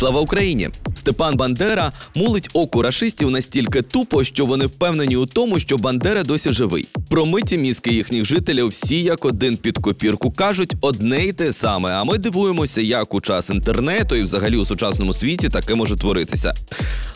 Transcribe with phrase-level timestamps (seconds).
[0.00, 0.68] Слава Україні!
[0.94, 6.52] Степан Бандера мулить оку рашистів настільки тупо, що вони впевнені у тому, що Бандера досі
[6.52, 6.88] живий.
[7.10, 11.90] Промиті мізки їхніх жителів всі як один під копірку кажуть одне й те саме.
[11.90, 16.54] А ми дивуємося, як у час інтернету і взагалі у сучасному світі таке може творитися.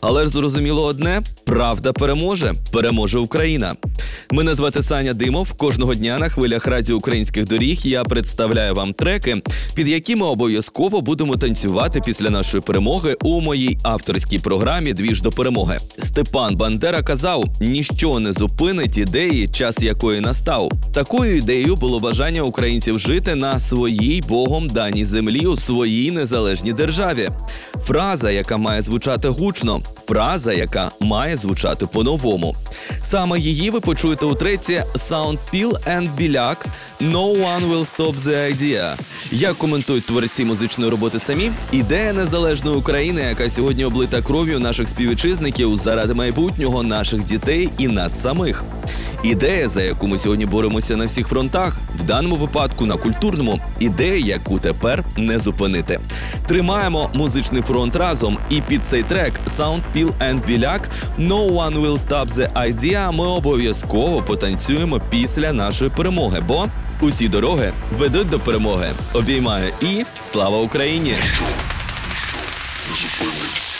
[0.00, 3.74] Але ж зрозуміло одне: правда переможе, переможе Україна.
[4.30, 5.52] Мене звати Саня Димов.
[5.52, 9.42] Кожного дня на хвилях радіо українських доріг я представляю вам треки,
[9.74, 12.71] під які ми обов'язково будемо танцювати після нашої перемоги
[13.22, 15.78] у моїй авторській програмі Двіж до перемоги.
[15.98, 20.72] Степан Бандера казав: ніщо не зупинить ідеї, час якої настав.
[20.94, 27.28] Такою ідеєю було бажання українців жити на своїй богом даній землі у своїй незалежній державі.
[27.84, 32.56] Фраза, яка має звучати гучно, фраза, яка має звучати по-новому.
[33.02, 36.66] Саме її ви почуєте у треці Sound Peel and Біляк
[37.00, 38.96] No one will stop the idea.
[39.32, 45.76] Як коментують творці музичної роботи самі, ідея незалежної України, яка сьогодні облита кров'ю наших співвітчизників
[45.76, 48.64] заради майбутнього наших дітей і нас самих.
[49.22, 54.16] Ідея, за яку ми сьогодні боремося на всіх фронтах, в даному випадку на культурному, ідея,
[54.26, 56.00] яку тепер не зупинити.
[56.46, 62.08] Тримаємо музичний фронт разом, і під цей трек Sound Peel and Біляк No one will
[62.08, 66.66] stop the idea Ми обов'язково потанцюємо після нашої перемоги, бо
[67.00, 68.90] усі дороги ведуть до перемоги.
[69.12, 71.14] Обіймаю і слава Україні!
[72.90, 73.71] Ніщо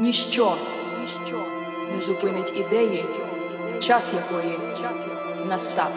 [0.00, 0.56] Ніщо
[1.94, 3.04] не зупинить ідеї,
[3.80, 4.58] час якої
[5.48, 5.90] настав.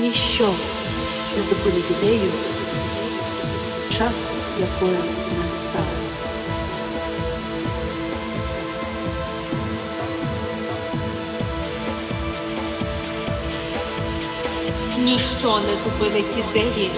[0.00, 0.48] Ніщо
[1.36, 2.30] не зупинить ідею,
[3.98, 4.28] час
[4.60, 4.98] якої
[5.42, 5.67] настав.
[15.04, 16.90] Ніщо не зупинить ідеї,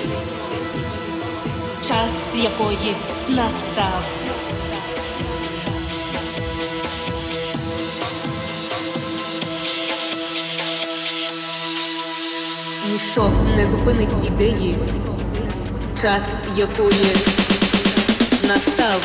[1.88, 2.94] час якої
[3.28, 4.04] настав.
[12.92, 14.74] Ніщо не зупинить ідеї,
[16.02, 16.22] час
[16.56, 17.06] якої
[18.48, 19.00] настав.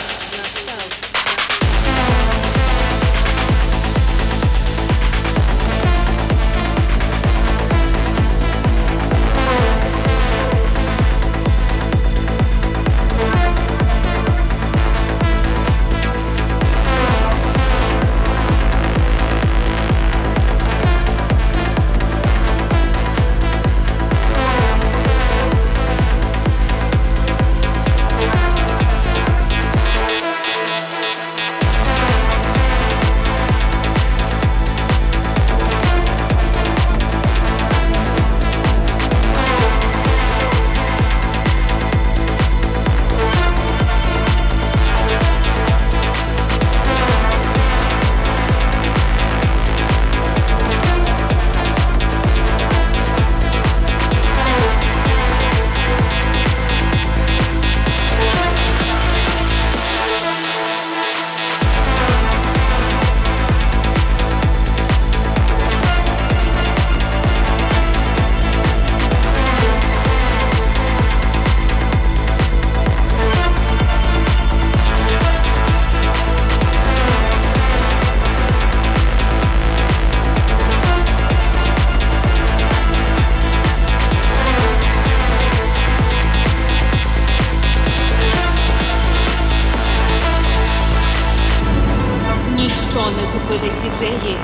[93.12, 94.38] Не зупинить ідеї,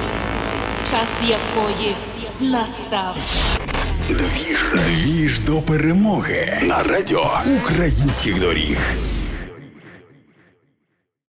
[0.92, 1.96] час якої
[2.40, 3.16] настав.
[4.10, 4.74] Двіж.
[4.86, 7.32] Двіж до перемоги на радіо
[7.64, 8.78] українських доріг.